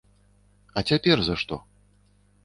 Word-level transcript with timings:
А 0.79 0.83
цяпер 0.91 1.17
за 1.27 1.35
што? 1.41 1.55